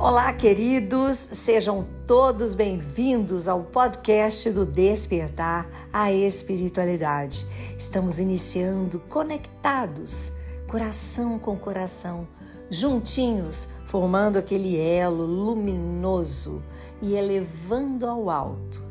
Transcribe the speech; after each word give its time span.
Olá, 0.00 0.32
queridos, 0.32 1.16
sejam 1.32 1.84
todos 2.06 2.54
bem-vindos 2.54 3.48
ao 3.48 3.64
podcast 3.64 4.48
do 4.48 4.64
Despertar 4.64 5.68
a 5.92 6.12
Espiritualidade. 6.12 7.44
Estamos 7.76 8.20
iniciando 8.20 9.00
conectados, 9.08 10.30
coração 10.68 11.36
com 11.36 11.56
coração, 11.56 12.28
juntinhos, 12.70 13.68
formando 13.86 14.38
aquele 14.38 14.78
elo 14.78 15.26
luminoso 15.26 16.62
e 17.02 17.14
elevando 17.14 18.06
ao 18.06 18.30
alto 18.30 18.86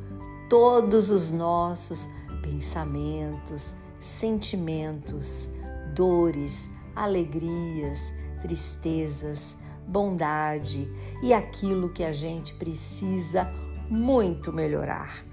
todos 0.50 1.10
os 1.10 1.32
nossos 1.32 2.10
pensamentos, 2.42 3.76
sentimentos, 4.02 5.50
dores, 5.96 6.70
alegrias, 6.94 7.98
tristezas 8.42 9.56
bondade 9.88 10.88
e 11.24 11.34
aquilo 11.34 11.90
que 11.90 12.04
a 12.04 12.14
gente 12.14 12.54
precisa 12.54 13.50
muito 13.90 14.52
melhorar. 14.52 15.26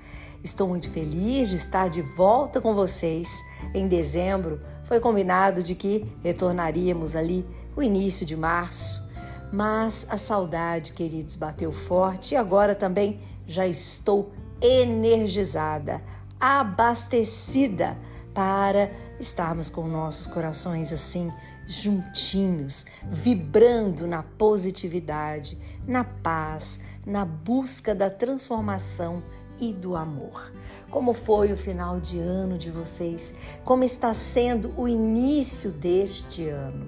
Estou 0.43 0.69
muito 0.69 0.91
feliz 0.91 1.49
de 1.49 1.57
estar 1.57 1.89
de 1.89 2.03
volta 2.03 2.61
com 2.61 2.75
vocês. 2.75 3.29
Em 3.75 3.89
dezembro 3.89 4.61
foi 4.85 5.01
combinado 5.01 5.62
de 5.62 5.75
que 5.75 6.07
retornaríamos 6.23 7.17
ali 7.17 7.47
o 7.75 7.83
início 7.83 8.25
de 8.25 8.37
março, 8.37 9.03
mas 9.53 10.07
a 10.09 10.17
saudade, 10.17 10.93
queridos, 10.93 11.34
bateu 11.34 11.73
forte 11.73 12.34
e 12.34 12.37
agora 12.37 12.75
também 12.75 13.21
já 13.47 13.67
estou 13.67 14.33
energizada, 14.61 16.03
abastecida 16.39 17.98
para 18.33 18.91
estarmos 19.19 19.71
com 19.71 19.87
nossos 19.89 20.27
corações 20.27 20.93
assim 20.93 21.31
juntinhos, 21.67 22.85
vibrando 23.03 24.07
na 24.07 24.23
positividade, 24.23 25.59
na 25.87 26.05
paz, 26.05 26.79
na 27.06 27.25
busca 27.25 27.95
da 27.95 28.11
transformação 28.11 29.23
e 29.61 29.73
do 29.73 29.97
amor. 29.97 30.53
Como 30.91 31.12
foi 31.12 31.53
o 31.53 31.56
final 31.56 32.01
de 32.01 32.19
ano 32.19 32.59
de 32.59 32.71
vocês? 32.71 33.33
Como 33.65 33.84
está 33.84 34.12
sendo 34.12 34.73
o 34.77 34.89
início 34.89 35.71
deste 35.71 36.48
ano? 36.48 36.87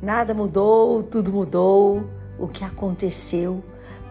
Nada 0.00 0.32
mudou, 0.32 1.02
tudo 1.02 1.32
mudou. 1.32 2.08
O 2.38 2.48
que 2.48 2.64
aconteceu? 2.64 3.62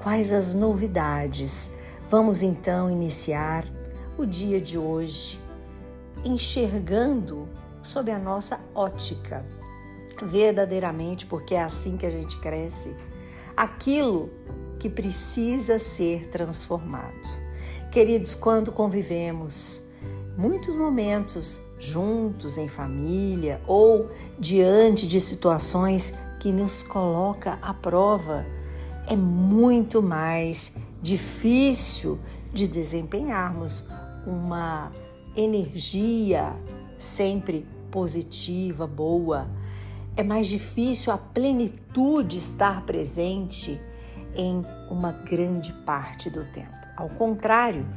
Quais 0.03 0.31
as 0.31 0.53
novidades? 0.53 1.71
Vamos 2.09 2.41
então 2.41 2.89
iniciar 2.89 3.65
o 4.17 4.25
dia 4.25 4.59
de 4.59 4.77
hoje 4.77 5.39
enxergando 6.23 7.47
sob 7.81 8.11
a 8.11 8.19
nossa 8.19 8.59
ótica 8.75 9.45
verdadeiramente, 10.21 11.25
porque 11.25 11.55
é 11.55 11.63
assim 11.63 11.97
que 11.97 12.05
a 12.05 12.09
gente 12.09 12.37
cresce, 12.39 12.95
aquilo 13.55 14.29
que 14.79 14.89
precisa 14.89 15.77
ser 15.79 16.27
transformado. 16.29 17.27
Queridos, 17.91 18.35
quando 18.35 18.71
convivemos 18.71 19.83
muitos 20.37 20.75
momentos 20.75 21.61
juntos 21.79 22.57
em 22.57 22.69
família 22.69 23.59
ou 23.67 24.09
diante 24.37 25.07
de 25.07 25.19
situações 25.19 26.13
que 26.39 26.51
nos 26.51 26.83
coloca 26.83 27.59
à 27.61 27.73
prova, 27.73 28.45
é 29.07 29.15
muito 29.15 30.01
mais 30.01 30.71
difícil 31.01 32.19
de 32.53 32.67
desempenharmos 32.67 33.83
uma 34.25 34.91
energia 35.35 36.53
sempre 36.99 37.65
positiva, 37.91 38.85
boa, 38.85 39.47
é 40.19 40.23
mais 40.23 40.47
difícil 40.47 41.13
a 41.13 41.17
plenitude 41.17 42.35
estar 42.35 42.85
presente 42.85 43.79
em 44.35 44.61
uma 44.91 45.13
grande 45.13 45.71
parte 45.85 46.29
do 46.29 46.43
tempo. 46.51 46.75
Ao 46.97 47.07
contrário, 47.07 47.87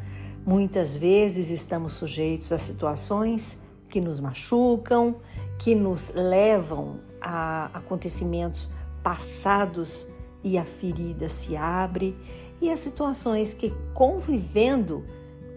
muitas 0.47 0.97
vezes 0.97 1.51
estamos 1.51 1.95
sujeitos 1.95 2.53
a 2.53 2.59
situações 2.59 3.59
que 3.89 4.01
nos 4.01 4.21
machucam, 4.21 5.17
que 5.59 5.75
nos 5.75 6.13
levam 6.15 7.01
a 7.21 7.65
acontecimentos 7.75 8.71
passados 9.03 10.07
e 10.45 10.57
a 10.57 10.65
ferida 10.65 11.29
se 11.29 11.57
abre, 11.57 12.17
e 12.61 12.71
a 12.71 12.77
situações 12.77 13.53
que 13.53 13.75
convivendo 13.93 15.05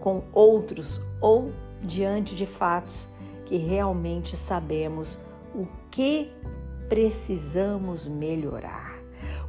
com 0.00 0.24
outros 0.32 1.00
ou 1.20 1.52
diante 1.80 2.34
de 2.34 2.44
fatos 2.44 3.08
que 3.44 3.56
realmente 3.56 4.36
sabemos 4.36 5.20
o 5.54 5.64
que 5.92 6.32
precisamos 6.88 8.06
melhorar, 8.06 8.98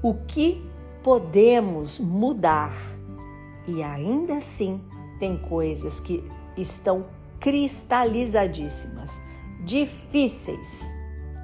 o 0.02 0.14
que 0.14 0.64
podemos 1.04 2.00
mudar. 2.00 2.76
E 3.68 3.84
ainda 3.84 4.38
assim, 4.38 4.82
tem 5.20 5.38
coisas 5.38 6.00
que 6.00 6.24
estão 6.56 7.06
cristalizadíssimas, 7.40 9.12
difíceis 9.64 10.82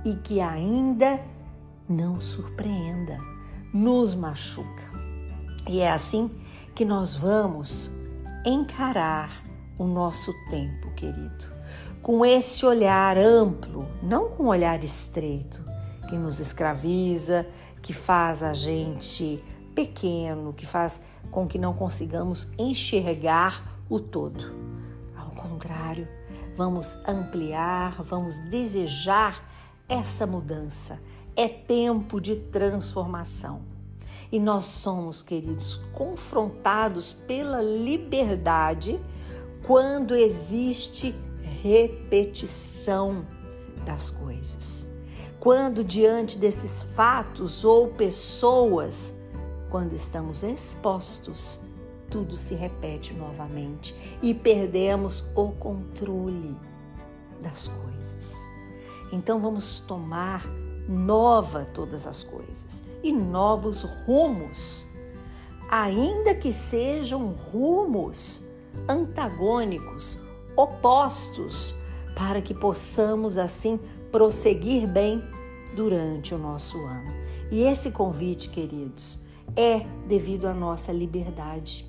e 0.06 0.16
que 0.16 0.42
ainda 0.42 1.20
não 1.88 2.20
surpreenda, 2.20 3.18
nos 3.74 4.16
machuca. 4.16 4.84
E 5.68 5.80
é 5.80 5.92
assim 5.92 6.30
que 6.76 6.84
nós 6.84 7.16
vamos 7.16 7.92
encarar 8.46 9.44
o 9.78 9.86
nosso 9.86 10.34
tempo, 10.50 10.92
querido, 10.96 11.46
com 12.02 12.26
esse 12.26 12.66
olhar 12.66 13.18
amplo, 13.18 13.88
não 14.02 14.30
com 14.30 14.44
um 14.44 14.48
olhar 14.48 14.84
estreito, 14.84 15.64
que 16.08 16.18
nos 16.18 16.40
escraviza, 16.40 17.46
que 17.82 17.94
faz 17.94 18.42
a 18.42 18.54
gente 18.54 19.44
pequeno, 19.76 20.54
que 20.54 20.66
faz 20.66 21.02
com 21.32 21.48
que 21.48 21.58
não 21.58 21.74
consigamos 21.74 22.52
enxergar 22.58 23.80
o 23.90 24.00
todo. 24.00 24.54
Ao 25.16 25.32
contrário, 25.32 26.08
vamos 26.56 26.98
ampliar, 27.08 28.02
vamos 28.04 28.36
desejar 28.50 29.44
essa 29.88 30.26
mudança. 30.26 31.00
É 31.36 31.48
tempo 31.48 32.22
de 32.22 32.36
transformação. 32.36 33.62
E 34.32 34.40
nós 34.40 34.66
somos, 34.66 35.22
queridos, 35.22 35.78
confrontados 35.94 37.14
pela 37.14 37.62
liberdade 37.62 39.00
quando 39.64 40.16
existe 40.16 41.16
repetição 41.62 43.26
das 43.86 44.10
coisas 44.10 44.83
quando 45.44 45.84
diante 45.84 46.38
desses 46.38 46.84
fatos 46.84 47.66
ou 47.66 47.90
pessoas, 47.90 49.14
quando 49.70 49.92
estamos 49.92 50.42
expostos, 50.42 51.60
tudo 52.10 52.38
se 52.38 52.56
repete 52.56 53.14
novamente 53.14 53.94
e 54.22 54.34
perdemos 54.34 55.26
o 55.36 55.50
controle 55.50 56.56
das 57.42 57.68
coisas. 57.68 58.34
Então 59.12 59.42
vamos 59.42 59.82
tomar 59.82 60.48
nova 60.88 61.66
todas 61.66 62.08
as 62.08 62.24
coisas 62.24 62.82
e 63.04 63.12
novos 63.12 63.84
rumos, 64.06 64.88
ainda 65.70 66.34
que 66.34 66.54
sejam 66.54 67.34
rumos 67.52 68.46
antagônicos, 68.88 70.20
opostos, 70.56 71.76
para 72.16 72.42
que 72.42 72.54
possamos 72.54 73.38
assim 73.38 73.78
prosseguir 74.10 74.88
bem 74.88 75.33
durante 75.76 76.34
o 76.34 76.38
nosso 76.38 76.78
ano. 76.86 77.14
E 77.52 77.62
esse 77.62 77.92
convite, 77.92 78.50
queridos, 78.50 79.20
é 79.56 79.86
devido 80.08 80.46
à 80.46 80.54
nossa 80.54 80.92
liberdade, 80.92 81.86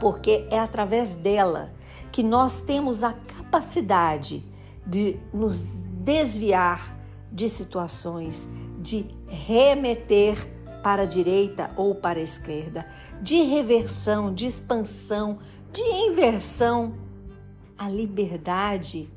porque 0.00 0.46
é 0.50 0.58
através 0.58 1.14
dela 1.14 1.72
que 2.12 2.22
nós 2.22 2.60
temos 2.60 3.02
a 3.02 3.12
capacidade 3.12 4.44
de 4.86 5.16
nos 5.32 5.64
desviar 6.04 6.98
de 7.32 7.48
situações, 7.48 8.48
de 8.78 9.06
remeter 9.26 10.36
para 10.82 11.02
a 11.02 11.06
direita 11.06 11.70
ou 11.76 11.94
para 11.94 12.18
a 12.18 12.22
esquerda, 12.22 12.86
de 13.22 13.42
reversão, 13.42 14.32
de 14.32 14.46
expansão, 14.46 15.38
de 15.72 15.82
inversão. 15.82 16.94
A 17.78 17.88
liberdade 17.88 19.08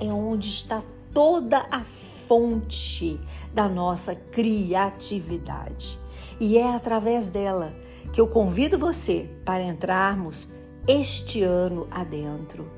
é 0.00 0.06
onde 0.06 0.48
está 0.48 0.82
toda 1.14 1.64
a 1.70 1.84
fonte 2.32 3.20
da 3.52 3.68
nossa 3.68 4.14
criatividade. 4.14 5.98
E 6.40 6.56
é 6.56 6.74
através 6.74 7.26
dela 7.26 7.74
que 8.10 8.18
eu 8.18 8.26
convido 8.26 8.78
você 8.78 9.28
para 9.44 9.62
entrarmos 9.62 10.54
este 10.88 11.42
ano 11.42 11.86
adentro, 11.90 12.70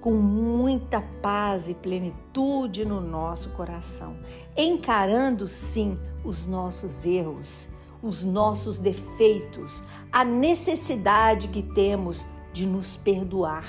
com 0.00 0.12
muita 0.12 1.00
paz 1.20 1.68
e 1.68 1.74
plenitude 1.74 2.84
no 2.84 3.00
nosso 3.00 3.50
coração, 3.50 4.16
encarando 4.56 5.48
sim 5.48 5.98
os 6.24 6.46
nossos 6.46 7.04
erros, 7.04 7.70
os 8.00 8.22
nossos 8.22 8.78
defeitos, 8.78 9.82
a 10.12 10.24
necessidade 10.24 11.48
que 11.48 11.64
temos 11.64 12.24
de 12.52 12.64
nos 12.64 12.96
perdoar 12.96 13.66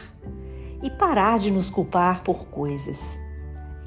e 0.84 0.90
parar 0.92 1.40
de 1.40 1.50
nos 1.50 1.68
culpar 1.68 2.24
por 2.24 2.46
coisas 2.46 3.20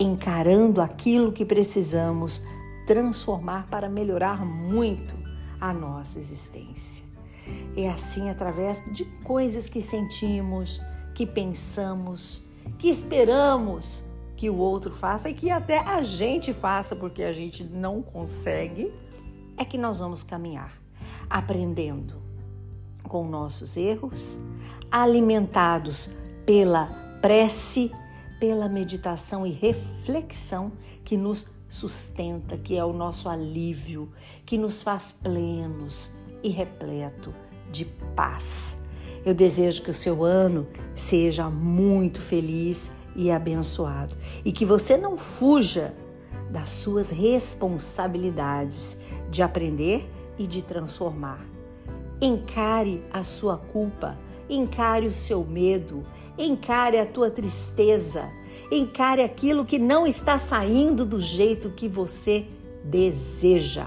encarando 0.02 0.80
aquilo 0.80 1.32
que 1.32 1.44
precisamos 1.44 2.46
transformar 2.86 3.68
para 3.68 3.88
melhorar 3.88 4.44
muito 4.44 5.14
a 5.60 5.72
nossa 5.72 6.18
existência. 6.18 7.04
É 7.76 7.88
assim 7.88 8.28
através 8.28 8.82
de 8.92 9.04
coisas 9.24 9.68
que 9.68 9.80
sentimos, 9.80 10.80
que 11.14 11.26
pensamos, 11.26 12.44
que 12.78 12.88
esperamos 12.88 14.04
que 14.36 14.50
o 14.50 14.56
outro 14.56 14.92
faça 14.92 15.30
e 15.30 15.34
que 15.34 15.50
até 15.50 15.78
a 15.78 16.02
gente 16.02 16.52
faça 16.52 16.96
porque 16.96 17.22
a 17.22 17.32
gente 17.32 17.62
não 17.62 18.02
consegue, 18.02 18.92
é 19.56 19.64
que 19.64 19.78
nós 19.78 20.00
vamos 20.00 20.24
caminhar, 20.24 20.72
aprendendo 21.30 22.20
com 23.04 23.28
nossos 23.28 23.76
erros, 23.76 24.40
alimentados 24.90 26.16
pela 26.44 26.86
prece, 27.20 27.92
pela 28.42 28.68
meditação 28.68 29.46
e 29.46 29.50
reflexão 29.52 30.72
que 31.04 31.16
nos 31.16 31.46
sustenta, 31.68 32.56
que 32.56 32.76
é 32.76 32.84
o 32.84 32.92
nosso 32.92 33.28
alívio, 33.28 34.10
que 34.44 34.58
nos 34.58 34.82
faz 34.82 35.12
plenos 35.12 36.16
e 36.42 36.48
repleto 36.48 37.32
de 37.70 37.84
paz. 38.16 38.76
Eu 39.24 39.32
desejo 39.32 39.84
que 39.84 39.92
o 39.92 39.94
seu 39.94 40.24
ano 40.24 40.66
seja 40.92 41.48
muito 41.48 42.20
feliz 42.20 42.90
e 43.14 43.30
abençoado 43.30 44.16
e 44.44 44.50
que 44.50 44.66
você 44.66 44.96
não 44.96 45.16
fuja 45.16 45.94
das 46.50 46.68
suas 46.70 47.10
responsabilidades 47.10 49.00
de 49.30 49.40
aprender 49.40 50.04
e 50.36 50.48
de 50.48 50.62
transformar. 50.62 51.46
Encare 52.20 53.04
a 53.12 53.22
sua 53.22 53.56
culpa, 53.56 54.16
encare 54.50 55.06
o 55.06 55.12
seu 55.12 55.44
medo, 55.44 56.04
encare 56.38 56.98
a 56.98 57.06
tua 57.06 57.30
tristeza, 57.30 58.30
encare 58.70 59.22
aquilo 59.22 59.64
que 59.64 59.78
não 59.78 60.06
está 60.06 60.38
saindo 60.38 61.04
do 61.04 61.20
jeito 61.20 61.70
que 61.70 61.88
você 61.88 62.46
deseja. 62.84 63.86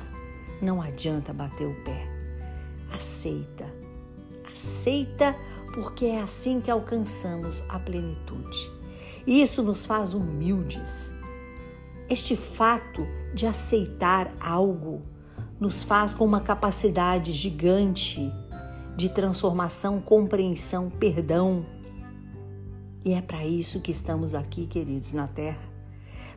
Não 0.61 0.81
adianta 0.81 1.33
bater 1.33 1.67
o 1.67 1.75
pé. 1.83 2.07
Aceita. 2.91 3.65
Aceita 4.45 5.35
porque 5.73 6.05
é 6.05 6.21
assim 6.21 6.61
que 6.61 6.71
alcançamos 6.71 7.63
a 7.67 7.77
plenitude. 7.77 8.71
Isso 9.27 9.61
nos 9.61 9.85
faz 9.85 10.13
humildes. 10.13 11.13
Este 12.09 12.35
fato 12.35 13.05
de 13.33 13.45
aceitar 13.45 14.31
algo 14.39 15.01
nos 15.59 15.83
faz 15.83 16.13
com 16.13 16.23
uma 16.23 16.41
capacidade 16.41 17.31
gigante 17.31 18.31
de 18.95 19.09
transformação, 19.09 19.99
compreensão, 19.99 20.89
perdão. 20.89 21.65
E 23.05 23.13
é 23.13 23.21
para 23.21 23.45
isso 23.45 23.79
que 23.79 23.91
estamos 23.91 24.35
aqui, 24.35 24.67
queridos, 24.67 25.13
na 25.13 25.27
Terra 25.27 25.75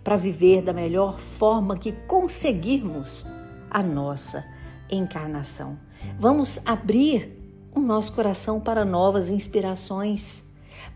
para 0.08 0.16
viver 0.16 0.62
da 0.62 0.72
melhor 0.72 1.18
forma 1.18 1.76
que 1.76 1.92
conseguirmos 1.92 3.26
a 3.70 3.82
nossa 3.82 4.42
encarnação. 4.90 5.78
Vamos 6.18 6.60
abrir 6.64 7.38
o 7.74 7.78
nosso 7.80 8.14
coração 8.14 8.58
para 8.58 8.86
novas 8.86 9.28
inspirações 9.28 10.44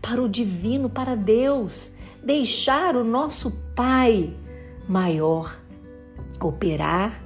para 0.01 0.19
o 0.19 0.27
divino, 0.27 0.89
para 0.89 1.15
Deus, 1.15 1.97
deixar 2.23 2.95
o 2.95 3.03
nosso 3.03 3.51
Pai 3.75 4.35
maior 4.89 5.55
operar 6.41 7.23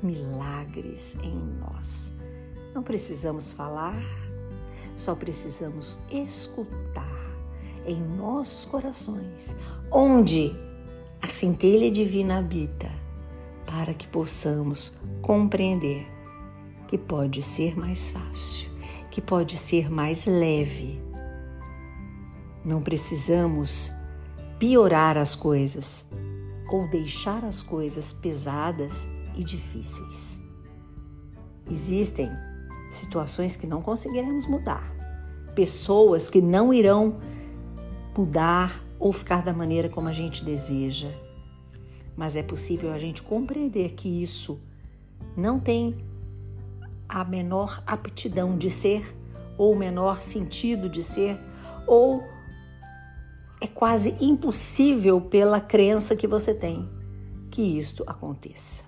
milagres 0.00 1.16
em 1.22 1.36
nós. 1.58 2.12
Não 2.72 2.82
precisamos 2.84 3.52
falar, 3.52 4.00
só 4.96 5.16
precisamos 5.16 5.98
escutar 6.10 7.13
em 7.86 8.00
nossos 8.00 8.64
corações, 8.64 9.56
onde 9.90 10.54
a 11.20 11.28
centelha 11.28 11.90
divina 11.90 12.38
habita, 12.38 12.90
para 13.66 13.94
que 13.94 14.06
possamos 14.06 14.96
compreender 15.22 16.06
que 16.86 16.98
pode 16.98 17.42
ser 17.42 17.76
mais 17.78 18.10
fácil, 18.10 18.70
que 19.10 19.20
pode 19.20 19.56
ser 19.56 19.90
mais 19.90 20.26
leve 20.26 21.04
não 22.64 22.80
precisamos 22.80 23.92
piorar 24.58 25.18
as 25.18 25.34
coisas 25.34 26.06
ou 26.70 26.88
deixar 26.88 27.44
as 27.44 27.62
coisas 27.62 28.10
pesadas 28.12 29.06
e 29.36 29.44
difíceis. 29.44 30.40
Existem 31.70 32.30
situações 32.90 33.56
que 33.56 33.66
não 33.66 33.82
conseguiremos 33.82 34.46
mudar, 34.46 34.90
pessoas 35.54 36.30
que 36.30 36.40
não 36.40 36.72
irão 36.72 37.20
mudar 38.16 38.82
ou 38.98 39.12
ficar 39.12 39.42
da 39.42 39.52
maneira 39.52 39.88
como 39.88 40.08
a 40.08 40.12
gente 40.12 40.44
deseja. 40.44 41.10
Mas 42.16 42.36
é 42.36 42.42
possível 42.42 42.92
a 42.92 42.98
gente 42.98 43.22
compreender 43.22 43.92
que 43.92 44.08
isso 44.22 44.62
não 45.36 45.58
tem 45.58 45.96
a 47.08 47.24
menor 47.24 47.82
aptidão 47.86 48.56
de 48.56 48.70
ser, 48.70 49.14
ou 49.58 49.72
o 49.72 49.78
menor 49.78 50.22
sentido 50.22 50.88
de 50.88 51.02
ser, 51.02 51.38
ou 51.86 52.22
é 53.60 53.66
quase 53.66 54.16
impossível 54.20 55.20
pela 55.20 55.60
crença 55.60 56.16
que 56.16 56.26
você 56.26 56.54
tem 56.54 56.88
que 57.54 57.62
isto 57.62 58.02
aconteça. 58.04 58.82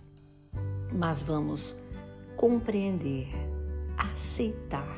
Mas 0.92 1.22
vamos 1.22 1.80
compreender, 2.36 3.28
aceitar, 3.96 4.96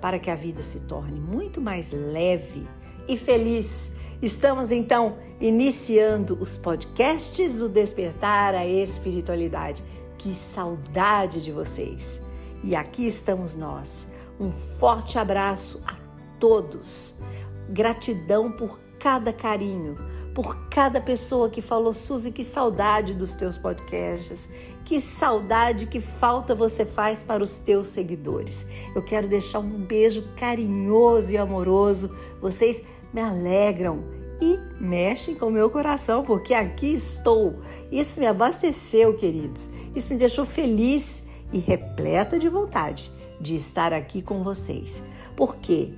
para 0.00 0.18
que 0.18 0.30
a 0.30 0.34
vida 0.34 0.62
se 0.62 0.80
torne 0.80 1.20
muito 1.20 1.60
mais 1.60 1.92
leve 1.92 2.66
e 3.08 3.16
feliz. 3.16 3.90
Estamos 4.20 4.70
então 4.70 5.18
iniciando 5.40 6.38
os 6.40 6.56
podcasts 6.56 7.56
do 7.56 7.68
Despertar 7.68 8.54
a 8.54 8.66
Espiritualidade. 8.66 9.82
Que 10.18 10.34
saudade 10.54 11.40
de 11.40 11.50
vocês! 11.50 12.20
E 12.62 12.76
aqui 12.76 13.06
estamos 13.06 13.56
nós. 13.56 14.06
Um 14.38 14.52
forte 14.52 15.18
abraço 15.18 15.82
a 15.86 15.96
todos. 16.38 17.20
Gratidão 17.68 18.52
por 18.52 18.78
cada 19.00 19.32
carinho, 19.32 19.96
por 20.34 20.56
cada 20.68 21.00
pessoa 21.00 21.50
que 21.50 21.60
falou, 21.60 21.92
Suzy, 21.92 22.30
que 22.30 22.44
saudade 22.44 23.14
dos 23.14 23.34
teus 23.34 23.58
podcasts, 23.58 24.48
que 24.84 25.00
saudade, 25.00 25.86
que 25.86 26.00
falta 26.00 26.54
você 26.54 26.84
faz 26.84 27.22
para 27.22 27.42
os 27.42 27.58
teus 27.58 27.86
seguidores. 27.88 28.66
Eu 28.94 29.02
quero 29.02 29.28
deixar 29.28 29.60
um 29.60 29.84
beijo 29.84 30.24
carinhoso 30.36 31.30
e 31.32 31.36
amoroso. 31.36 32.16
Vocês 32.40 32.82
me 33.12 33.20
alegram 33.20 34.04
e 34.40 34.58
mexem 34.80 35.34
com 35.34 35.46
o 35.46 35.52
meu 35.52 35.70
coração, 35.70 36.24
porque 36.24 36.52
aqui 36.54 36.94
estou. 36.94 37.60
Isso 37.90 38.18
me 38.18 38.26
abasteceu, 38.26 39.16
queridos. 39.16 39.70
Isso 39.94 40.12
me 40.12 40.18
deixou 40.18 40.44
feliz 40.44 41.22
e 41.52 41.58
repleta 41.58 42.38
de 42.38 42.48
vontade 42.48 43.10
de 43.40 43.54
estar 43.54 43.92
aqui 43.92 44.22
com 44.22 44.42
vocês. 44.42 45.02
Porque 45.36 45.92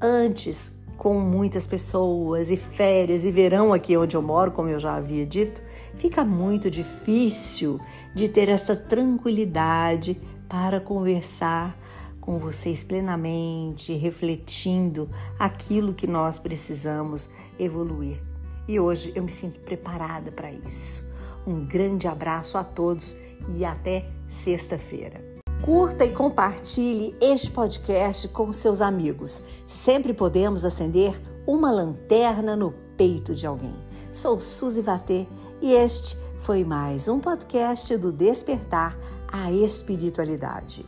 antes 0.00 0.72
com 1.02 1.18
muitas 1.18 1.66
pessoas 1.66 2.48
e 2.48 2.56
férias 2.56 3.24
e 3.24 3.32
verão 3.32 3.72
aqui 3.72 3.96
onde 3.96 4.16
eu 4.16 4.22
moro, 4.22 4.52
como 4.52 4.68
eu 4.68 4.78
já 4.78 4.94
havia 4.94 5.26
dito, 5.26 5.60
fica 5.96 6.24
muito 6.24 6.70
difícil 6.70 7.80
de 8.14 8.28
ter 8.28 8.48
essa 8.48 8.76
tranquilidade 8.76 10.22
para 10.48 10.80
conversar 10.80 11.76
com 12.20 12.38
vocês 12.38 12.84
plenamente, 12.84 13.92
refletindo 13.94 15.10
aquilo 15.40 15.92
que 15.92 16.06
nós 16.06 16.38
precisamos 16.38 17.28
evoluir. 17.58 18.22
E 18.68 18.78
hoje 18.78 19.12
eu 19.16 19.24
me 19.24 19.30
sinto 19.32 19.58
preparada 19.58 20.30
para 20.30 20.52
isso. 20.52 21.12
Um 21.44 21.66
grande 21.66 22.06
abraço 22.06 22.56
a 22.56 22.62
todos 22.62 23.18
e 23.48 23.64
até 23.64 24.08
sexta-feira. 24.44 25.31
Curta 25.62 26.04
e 26.04 26.10
compartilhe 26.10 27.14
este 27.20 27.48
podcast 27.48 28.26
com 28.26 28.52
seus 28.52 28.80
amigos. 28.80 29.40
Sempre 29.68 30.12
podemos 30.12 30.64
acender 30.64 31.14
uma 31.46 31.70
lanterna 31.70 32.56
no 32.56 32.74
peito 32.96 33.32
de 33.32 33.46
alguém. 33.46 33.76
Sou 34.12 34.40
Suzy 34.40 34.82
Vatê 34.82 35.24
e 35.60 35.72
este 35.72 36.18
foi 36.40 36.64
mais 36.64 37.06
um 37.06 37.20
podcast 37.20 37.96
do 37.96 38.10
Despertar 38.10 38.98
a 39.32 39.52
Espiritualidade. 39.52 40.84